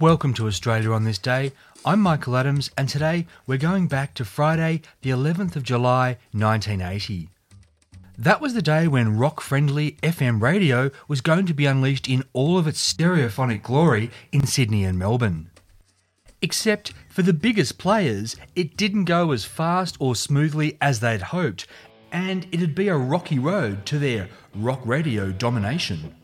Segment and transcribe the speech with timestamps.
[0.00, 1.52] Welcome to Australia on this day.
[1.84, 7.28] I'm Michael Adams, and today we're going back to Friday, the 11th of July, 1980.
[8.16, 12.24] That was the day when rock friendly FM radio was going to be unleashed in
[12.32, 15.50] all of its stereophonic glory in Sydney and Melbourne.
[16.40, 21.66] Except for the biggest players, it didn't go as fast or smoothly as they'd hoped,
[22.10, 26.14] and it'd be a rocky road to their rock radio domination.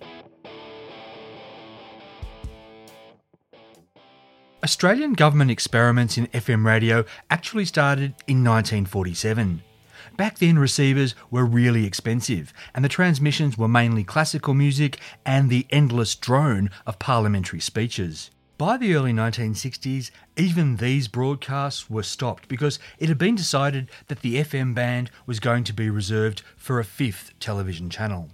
[4.66, 9.62] Australian government experiments in FM radio actually started in 1947.
[10.16, 15.68] Back then, receivers were really expensive, and the transmissions were mainly classical music and the
[15.70, 18.32] endless drone of parliamentary speeches.
[18.58, 24.22] By the early 1960s, even these broadcasts were stopped because it had been decided that
[24.22, 28.30] the FM band was going to be reserved for a fifth television channel.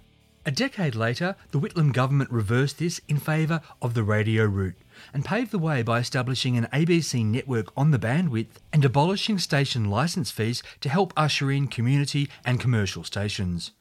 [0.47, 4.75] A decade later, the Whitlam government reversed this in favour of the radio route
[5.13, 9.89] and paved the way by establishing an ABC network on the bandwidth and abolishing station
[9.89, 13.71] licence fees to help usher in community and commercial stations.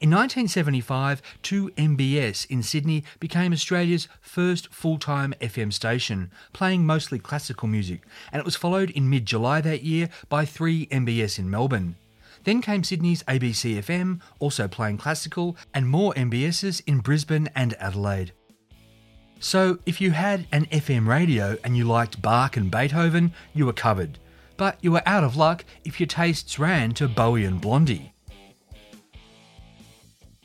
[0.00, 7.68] In 1975, 2MBS in Sydney became Australia's first full time FM station, playing mostly classical
[7.68, 8.02] music,
[8.32, 11.94] and it was followed in mid July that year by 3MBS in Melbourne.
[12.44, 18.32] Then came Sydney's ABC FM, also playing classical, and more MBSs in Brisbane and Adelaide.
[19.42, 23.72] So, if you had an FM radio and you liked Bach and Beethoven, you were
[23.72, 24.20] covered.
[24.56, 28.12] But you were out of luck if your tastes ran to Bowie and Blondie.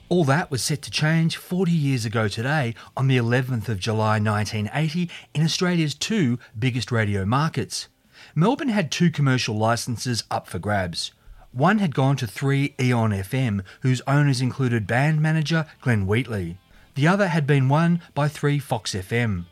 [0.09, 4.19] All that was set to change 40 years ago today on the 11th of July
[4.19, 7.89] 1980 in Australia's two biggest radio markets.
[8.33, 11.11] Melbourne had two commercial licences up for grabs.
[11.51, 16.57] One had gone to 3 Eon FM, whose owners included band manager Glenn Wheatley.
[16.97, 19.45] The other had been won by 3 Fox FM.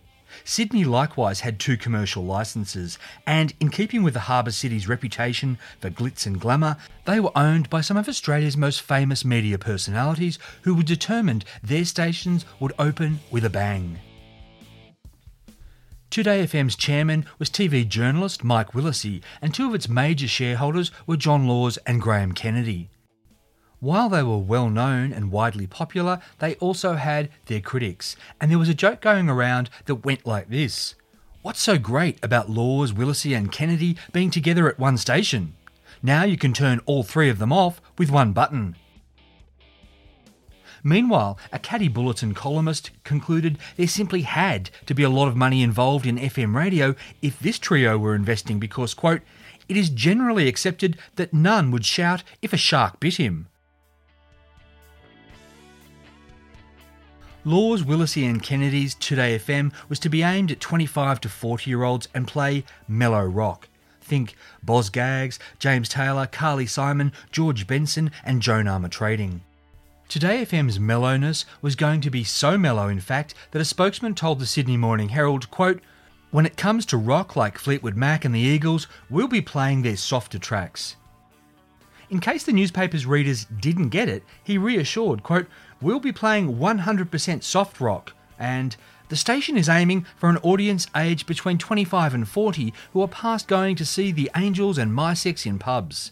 [0.43, 2.97] Sydney likewise had two commercial licences,
[3.27, 7.69] and in keeping with the harbour city's reputation for glitz and glamour, they were owned
[7.69, 13.19] by some of Australia's most famous media personalities who were determined their stations would open
[13.29, 13.99] with a bang.
[16.09, 21.15] Today FM's chairman was TV journalist Mike Willesee, and two of its major shareholders were
[21.15, 22.89] John Laws and Graham Kennedy.
[23.79, 28.59] While they were well known and widely popular, they also had their critics, and there
[28.59, 30.95] was a joke going around that went like this
[31.41, 35.53] What's so great about Laws, Willesee, and Kennedy being together at one station?
[36.01, 38.75] Now you can turn all three of them off with one button.
[40.83, 45.61] Meanwhile, a Caddy Bulletin columnist concluded there simply had to be a lot of money
[45.63, 49.21] involved in FM radio if this trio were investing because, quote,
[49.67, 53.47] it is generally accepted that none would shout if a shark bit him.
[57.47, 61.83] Laws, Willesee and Kennedy's Today FM was to be aimed at 25 to 40 year
[61.83, 63.69] olds and play mellow rock.
[64.01, 64.33] Think
[64.63, 69.41] Boz Scaggs, James Taylor, Carly Simon, George Benson, and Joan Armatrading.
[70.09, 74.39] Today FM's mellowness was going to be so mellow, in fact, that a spokesman told
[74.39, 75.81] the Sydney Morning Herald, quote,
[76.31, 79.97] When it comes to rock like Fleetwood Mac and the Eagles, we'll be playing their
[79.97, 80.95] softer tracks.
[82.09, 85.47] In case the newspaper's readers didn't get it, he reassured, quote,
[85.85, 88.75] We'll be playing 100% soft rock, and
[89.09, 93.47] the station is aiming for an audience aged between 25 and 40 who are past
[93.47, 96.11] going to see the Angels and Mi-Sex in pubs.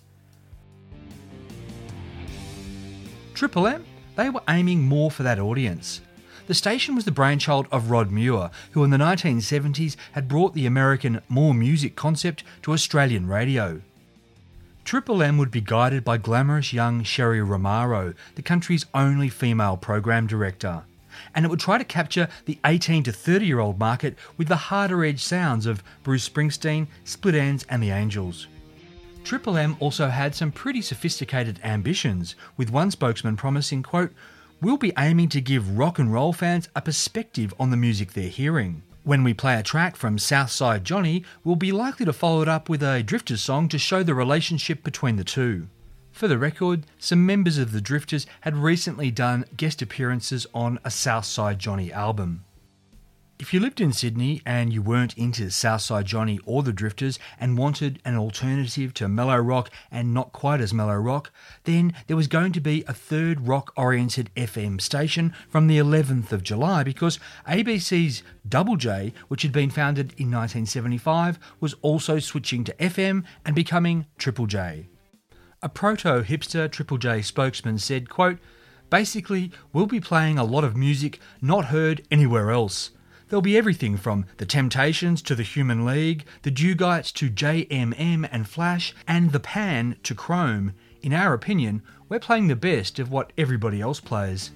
[3.34, 3.84] Triple M,
[4.16, 6.02] they were aiming more for that audience.
[6.46, 10.68] The station was the brainchild of Rod Muir, who in the 1970s had brought the
[10.68, 13.82] American more music concept to Australian radio.
[14.86, 20.28] Triple M would be guided by glamorous young Sherry Romaro, the country's only female program
[20.28, 20.84] director.
[21.34, 24.56] And it would try to capture the 18 to 30 year old market with the
[24.56, 28.48] harder edge sounds of Bruce Springsteen, Split Enz, and the Angels.
[29.24, 34.12] Triple M also had some pretty sophisticated ambitions, with one spokesman promising, quote,
[34.62, 38.28] We'll be aiming to give rock and roll fans a perspective on the music they're
[38.28, 38.82] hearing.
[39.06, 42.70] When we play a track from Southside Johnny, we'll be likely to follow it up
[42.70, 45.68] with a Drifters song to show the relationship between the two.
[46.14, 50.90] For the record, some members of the Drifters had recently done guest appearances on a
[50.90, 52.46] Southside Johnny album.
[53.40, 57.58] If you lived in Sydney and you weren't into Southside Johnny or the Drifters and
[57.58, 61.32] wanted an alternative to mellow rock and not quite as mellow rock,
[61.64, 66.32] then there was going to be a third rock oriented FM station from the 11th
[66.32, 72.64] of July because ABC's Double J, which had been founded in 1975, was also switching
[72.64, 74.88] to FM and becoming Triple J.
[75.64, 78.38] A proto hipster Triple J spokesman said, quote,
[78.92, 82.92] Basically, we'll be playing a lot of music not heard anywhere else.
[83.34, 88.48] There'll be everything from The Temptations to The Human League, The Dugites to JMM and
[88.48, 90.76] Flash, and The Pan to Chrome.
[91.02, 94.52] In our opinion, we're playing the best of what everybody else plays.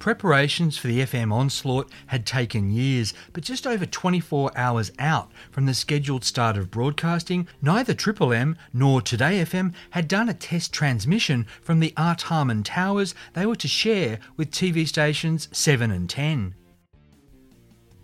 [0.00, 5.66] Preparations for the FM onslaught had taken years, but just over 24 hours out from
[5.66, 10.72] the scheduled start of broadcasting, neither Triple M nor Today FM had done a test
[10.72, 16.56] transmission from the Artarmon Towers they were to share with TV stations 7 and 10.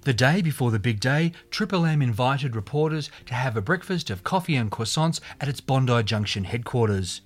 [0.03, 4.25] The day before the big day, Triple M invited reporters to have a breakfast of
[4.25, 7.21] coffee and croissants at its Bondi Junction headquarters.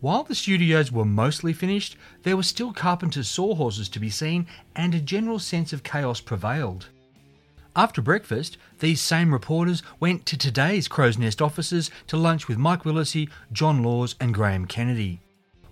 [0.00, 4.92] While the studios were mostly finished, there were still carpenter's sawhorses to be seen and
[4.92, 6.88] a general sense of chaos prevailed.
[7.76, 12.82] After breakfast, these same reporters went to today's Crow's Nest offices to lunch with Mike
[12.82, 15.20] Willesee, John Laws, and Graham Kennedy.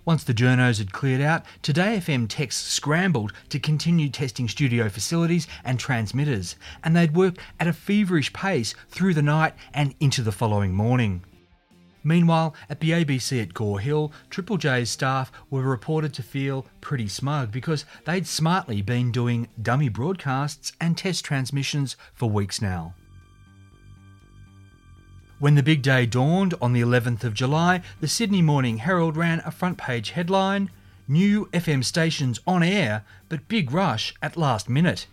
[0.05, 5.47] Once the journos had cleared out, Today FM techs scrambled to continue testing studio facilities
[5.63, 10.31] and transmitters, and they'd work at a feverish pace through the night and into the
[10.31, 11.23] following morning.
[12.03, 17.09] Meanwhile, at the ABC at Gore Hill, Triple J's staff were reported to feel pretty
[17.09, 22.93] smug because they'd smartly been doing dummy broadcasts and test transmissions for weeks now.
[25.39, 29.41] When the big day dawned on the 11th of July, the Sydney Morning Herald ran
[29.45, 30.69] a front page headline
[31.07, 35.07] New FM stations on air, but big rush at last minute.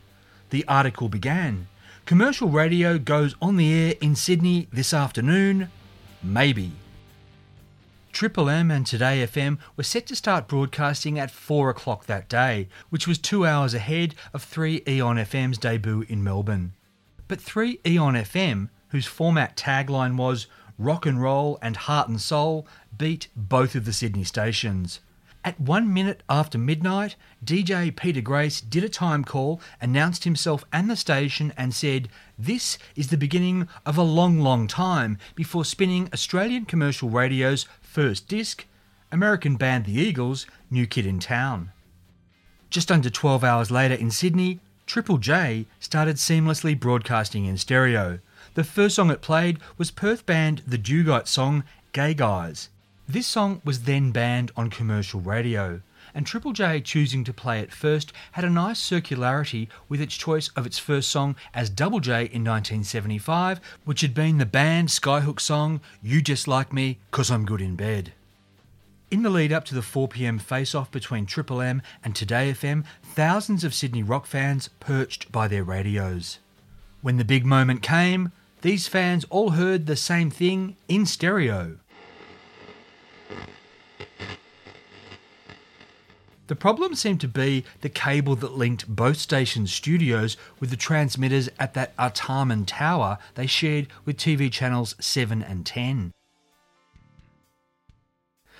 [0.50, 1.68] The article began
[2.06, 5.70] Commercial radio goes on the air in Sydney this afternoon.
[6.24, 6.72] Maybe.
[8.12, 12.66] Triple M and Today FM were set to start broadcasting at 4 o'clock that day,
[12.90, 16.72] which was two hours ahead of 3 Eon FM's debut in Melbourne.
[17.28, 20.46] But 3 Eon FM whose format tagline was
[20.78, 22.66] Rock and Roll and Heart and Soul,
[22.96, 25.00] beat both of the Sydney stations.
[25.46, 30.90] At one minute after midnight, DJ Peter Grace did a time call, announced himself and
[30.90, 36.08] the station, and said, This is the beginning of a long, long time, before spinning
[36.12, 38.66] Australian commercial radio's first disc,
[39.12, 41.70] American band The Eagles' New Kid in Town.
[42.68, 48.18] Just under 12 hours later in Sydney, Triple J started seamlessly broadcasting in stereo.
[48.56, 51.62] The first song it played was Perth band The Dugites song
[51.92, 52.70] Gay Guys.
[53.06, 55.82] This song was then banned on commercial radio,
[56.14, 60.48] and Triple J choosing to play it first had a nice circularity with its choice
[60.56, 65.40] of its first song as Double J in 1975, which had been the band Skyhooks
[65.40, 68.14] song You Just Like Me Cause I'm Good in Bed.
[69.10, 72.86] In the lead up to the 4pm face off between Triple M and Today FM,
[73.02, 76.38] thousands of Sydney rock fans perched by their radios.
[77.02, 78.32] When the big moment came,
[78.62, 81.78] these fans all heard the same thing in stereo.
[86.46, 91.48] The problem seemed to be the cable that linked both stations' studios with the transmitters
[91.58, 96.12] at that Artarmon tower they shared with TV channels 7 and 10.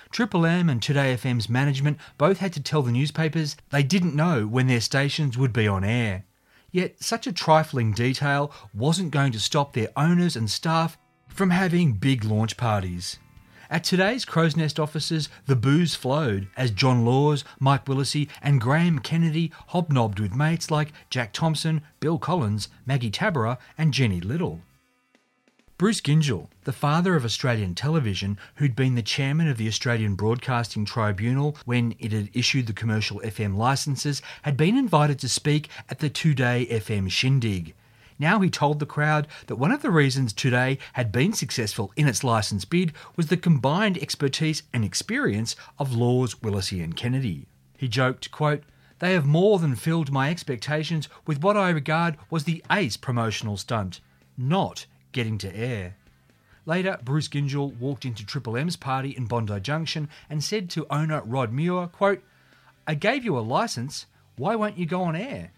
[0.09, 4.47] Triple M and Today FM's management both had to tell the newspapers they didn't know
[4.47, 6.26] when their stations would be on air.
[6.71, 10.97] Yet such a trifling detail wasn't going to stop their owners and staff
[11.27, 13.19] from having big launch parties.
[13.69, 18.99] At today's Crow's Nest offices, the booze flowed as John Laws, Mike Willesee, and Graham
[18.99, 24.61] Kennedy hobnobbed with mates like Jack Thompson, Bill Collins, Maggie Tabberer, and Jenny Little.
[25.79, 30.85] Bruce Gyngell, the father of Australian television, who'd been the chairman of the Australian Broadcasting
[30.85, 35.99] Tribunal when it had issued the commercial FM licences, had been invited to speak at
[35.99, 37.75] the Today FM shindig.
[38.17, 42.07] Now he told the crowd that one of the reasons Today had been successful in
[42.07, 47.45] its licence bid was the combined expertise and experience of Laws, Willesee and Kennedy.
[47.77, 48.63] He joked, quote,
[48.97, 53.57] They have more than filled my expectations with what I regard was the ace promotional
[53.57, 53.99] stunt,
[54.35, 55.95] not getting to air.
[56.65, 61.21] Later, Bruce Gyngell walked into Triple M's party in Bondi Junction and said to owner
[61.23, 62.21] Rod Muir, quote,
[62.85, 65.51] I gave you a license, why won't you go on air?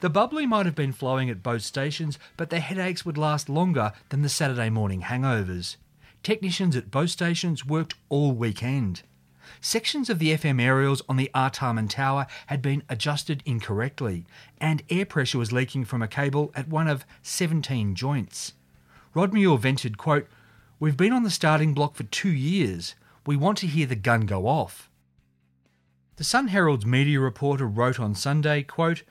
[0.00, 3.92] The bubbly might have been flowing at both stations, but the headaches would last longer
[4.10, 5.76] than the Saturday morning hangovers.
[6.22, 9.02] Technicians at both stations worked all weekend.
[9.60, 14.26] Sections of the FM aerials on the Artarmon Tower had been adjusted incorrectly,
[14.58, 18.52] and air pressure was leaking from a cable at one of 17 joints.
[19.16, 20.28] Rod Muir vented, quote,
[20.78, 22.94] We've been on the starting block for two years.
[23.24, 24.90] We want to hear the gun go off.
[26.16, 29.04] The Sun Herald's media reporter wrote on Sunday, quote,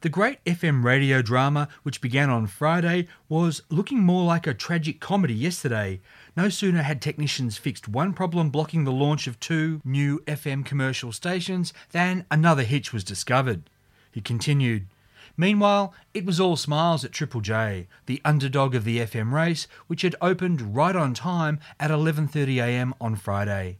[0.00, 4.98] the great FM radio drama, which began on Friday, was looking more like a tragic
[4.98, 6.00] comedy yesterday.
[6.36, 11.12] No sooner had technicians fixed one problem blocking the launch of two new FM commercial
[11.12, 13.70] stations than another hitch was discovered.
[14.10, 14.88] He continued,
[15.36, 20.02] Meanwhile, it was all smiles at Triple J, the underdog of the FM race, which
[20.02, 23.78] had opened right on time at 11.30am on Friday.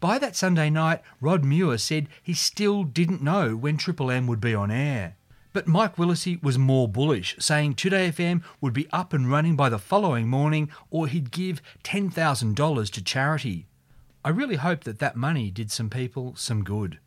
[0.00, 4.40] By that Sunday night, Rod Muir said he still didn't know when Triple M would
[4.40, 5.16] be on air.
[5.52, 9.68] But Mike Willesee was more bullish, saying Today FM would be up and running by
[9.68, 13.66] the following morning or he'd give $10,000 to charity.
[14.24, 16.98] I really hope that that money did some people some good.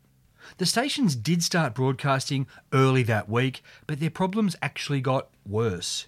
[0.58, 6.06] The stations did start broadcasting early that week, but their problems actually got worse.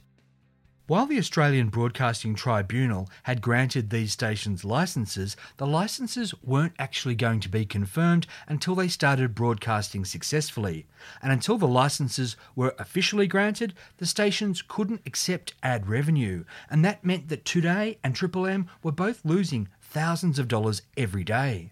[0.89, 7.41] While the Australian Broadcasting Tribunal had granted these stations licences, the licences weren't actually going
[7.41, 10.87] to be confirmed until they started broadcasting successfully.
[11.21, 16.45] And until the licences were officially granted, the stations couldn't accept ad revenue.
[16.71, 21.23] And that meant that Today and Triple M were both losing thousands of dollars every
[21.23, 21.71] day.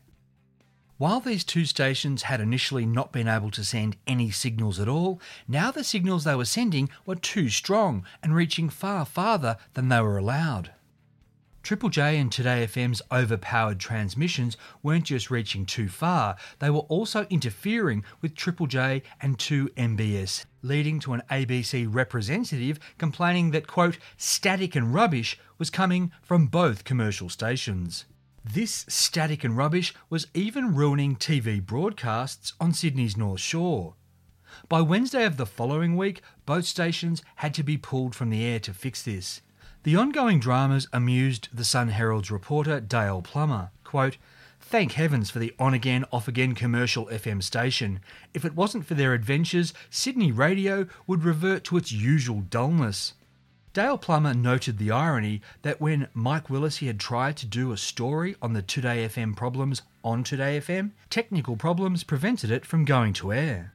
[0.98, 5.20] While these two stations had initially not been able to send any signals at all,
[5.46, 10.00] now the signals they were sending were too strong and reaching far farther than they
[10.00, 10.72] were allowed.
[11.62, 17.26] Triple J and Today FM's overpowered transmissions weren't just reaching too far, they were also
[17.28, 24.74] interfering with Triple J and 2MBS, leading to an ABC representative complaining that, quote, static
[24.74, 28.06] and rubbish was coming from both commercial stations.
[28.52, 33.94] This static and rubbish was even ruining TV broadcasts on Sydney's North Shore.
[34.68, 38.60] By Wednesday of the following week, both stations had to be pulled from the air
[38.60, 39.42] to fix this.
[39.82, 43.72] The ongoing dramas amused the Sun Herald's reporter Dale Plummer.
[43.82, 44.16] Quote,
[44.60, 47.98] Thank heavens for the on again, off again commercial FM station.
[48.32, 53.14] If it wasn't for their adventures, Sydney radio would revert to its usual dullness.
[53.76, 58.34] Dale Plummer noted the irony that when Mike Willesee had tried to do a story
[58.40, 63.34] on the Today FM problems on Today FM, technical problems prevented it from going to
[63.34, 63.74] air.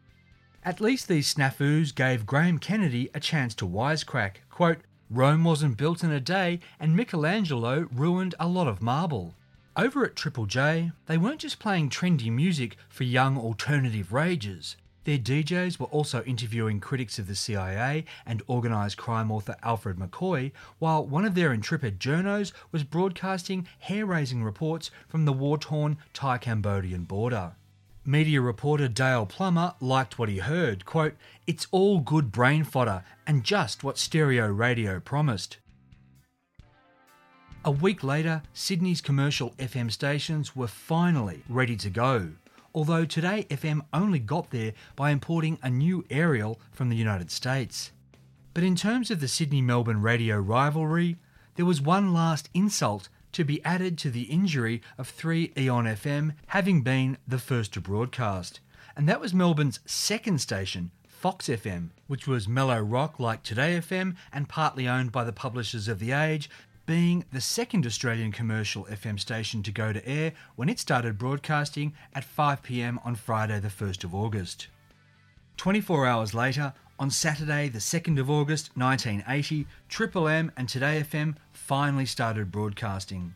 [0.65, 4.37] At least these snafus gave Graham Kennedy a chance to wisecrack.
[4.49, 4.79] Quote,
[5.11, 9.35] Rome wasn't built in a day, and Michelangelo ruined a lot of marble.
[9.77, 14.77] Over at Triple J, they weren't just playing trendy music for young alternative rages.
[15.03, 20.51] Their DJs were also interviewing critics of the CIA and organised crime author Alfred McCoy,
[20.77, 25.97] while one of their intrepid journos was broadcasting hair raising reports from the war torn
[26.13, 27.53] Thai Cambodian border.
[28.05, 30.85] Media reporter Dale Plummer liked what he heard.
[30.85, 31.13] Quote,
[31.47, 35.57] It's all good brain fodder and just what stereo radio promised.
[37.63, 42.31] A week later, Sydney's commercial FM stations were finally ready to go
[42.73, 47.91] although Today FM only got there by importing a new aerial from the United States.
[48.53, 51.17] But in terms of the Sydney Melbourne radio rivalry,
[51.55, 56.33] there was one last insult to be added to the injury of 3 Eon FM
[56.47, 58.59] having been the first to broadcast,
[58.95, 64.15] and that was Melbourne's second station, Fox FM, which was mellow rock like Today FM
[64.33, 66.49] and partly owned by the publishers of The Age,
[66.85, 71.93] being the second Australian commercial FM station to go to air when it started broadcasting
[72.13, 74.67] at 5pm on Friday, the 1st of August.
[75.57, 81.35] 24 hours later, on Saturday, the 2nd of August 1980, Triple M and Today FM
[81.51, 83.33] finally started broadcasting.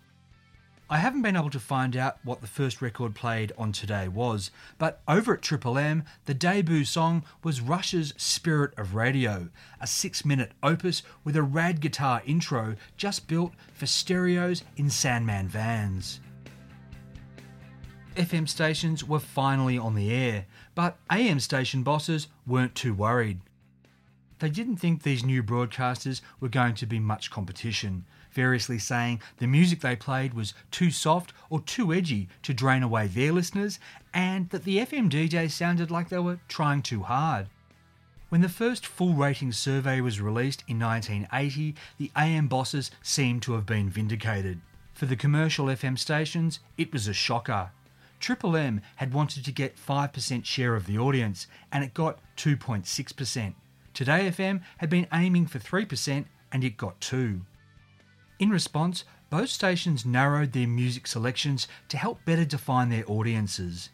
[0.88, 4.51] I haven't been able to find out what the first record played on today was,
[4.77, 9.50] but over at Triple M, the debut song was Rush's Spirit of Radio,
[9.82, 15.48] a six minute opus with a rad guitar intro just built for stereos in Sandman
[15.48, 16.20] vans.
[18.15, 23.39] FM stations were finally on the air, but AM station bosses weren't too worried.
[24.38, 29.48] They didn't think these new broadcasters were going to be much competition, variously saying the
[29.48, 33.80] music they played was too soft or too edgy to drain away their listeners,
[34.13, 37.48] and that the FM DJs sounded like they were trying too hard.
[38.30, 43.54] When the first full rating survey was released in 1980, the AM bosses seemed to
[43.54, 44.60] have been vindicated.
[44.94, 47.72] For the commercial FM stations, it was a shocker.
[48.20, 53.54] Triple M had wanted to get 5% share of the audience, and it got 2.6%.
[53.94, 57.42] Today FM had been aiming for 3%, and it got 2
[58.39, 63.89] in response, both stations narrowed their music selections to help better define their audiences.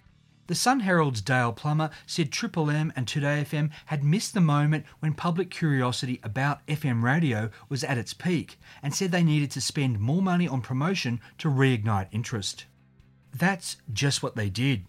[0.48, 4.86] The Sun Herald's Dale Plummer said Triple M and Today FM had missed the moment
[5.00, 9.62] when public curiosity about FM radio was at its peak and said they needed to
[9.62, 12.66] spend more money on promotion to reignite interest.
[13.34, 14.86] That's just what they did.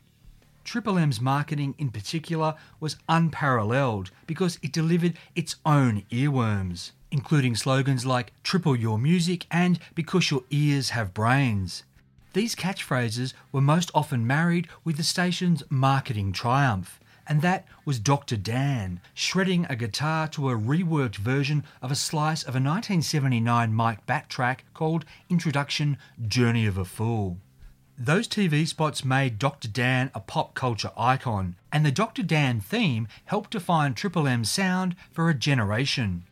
[0.65, 8.05] Triple M's marketing in particular was unparalleled because it delivered its own earworms, including slogans
[8.05, 11.85] like Triple Your Music and Because Your Ears Have Brains.
[12.33, 18.37] These catchphrases were most often married with the station's marketing triumph, and that was Dr.
[18.37, 24.07] Dan shredding a guitar to a reworked version of a slice of a 1979 Mike
[24.07, 27.37] Batt track called Introduction Journey of a Fool.
[27.99, 29.69] Those TV spots made Dr.
[29.69, 32.23] Dan a pop culture icon, and the Dr.
[32.23, 36.25] Dan theme helped define Triple M's sound for a generation.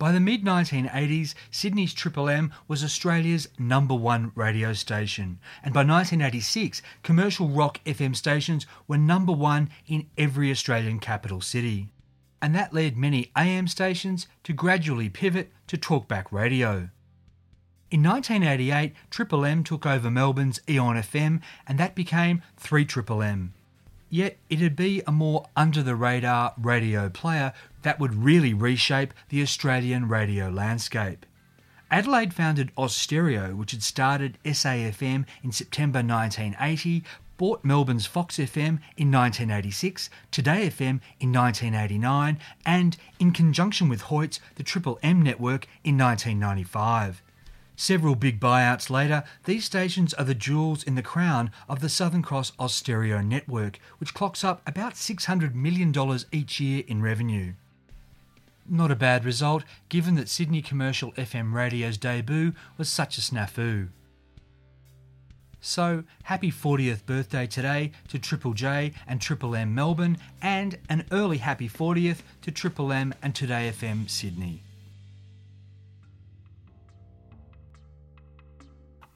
[0.00, 5.80] By the mid 1980s, Sydney's Triple M was Australia's number one radio station, and by
[5.80, 11.90] 1986, commercial rock FM stations were number one in every Australian capital city.
[12.40, 16.88] And that led many AM stations to gradually pivot to talkback radio.
[17.90, 23.52] In 1988, Triple M took over Melbourne's Eon FM, and that became 3 Triple M.
[24.10, 27.52] Yet it'd be a more under the radar radio player
[27.82, 31.24] that would really reshape the Australian radio landscape.
[31.92, 37.04] Adelaide founded Austereo, which had started SAFM in September 1980,
[37.36, 44.40] bought Melbourne's Fox FM in 1986, Today FM in 1989, and in conjunction with Hoyts,
[44.56, 47.22] the Triple M network in 1995.
[47.80, 52.20] Several big buyouts later, these stations are the jewels in the crown of the Southern
[52.20, 55.90] Cross Austereo network, which clocks up about $600 million
[56.30, 57.54] each year in revenue.
[58.68, 63.88] Not a bad result, given that Sydney Commercial FM Radio's debut was such a snafu.
[65.62, 71.38] So, happy 40th birthday today to Triple J and Triple M Melbourne, and an early
[71.38, 74.64] happy 40th to Triple M and Today FM Sydney.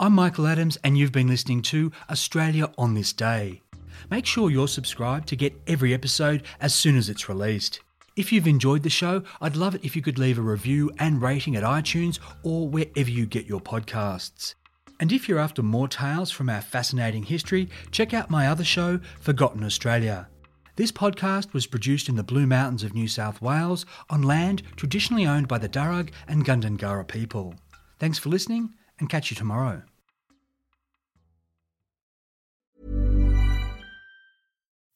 [0.04, 3.62] I'm Michael Adams, and you've been listening to Australia on This Day.
[4.10, 7.80] Make sure you're subscribed to get every episode as soon as it's released.
[8.14, 11.22] If you've enjoyed the show, I'd love it if you could leave a review and
[11.22, 14.56] rating at iTunes or wherever you get your podcasts.
[15.00, 19.00] And if you're after more tales from our fascinating history, check out my other show,
[19.20, 20.28] Forgotten Australia.
[20.76, 25.24] This podcast was produced in the Blue Mountains of New South Wales on land traditionally
[25.24, 27.54] owned by the Darug and Gundungurra people.
[27.98, 29.82] Thanks for listening and catch you tomorrow.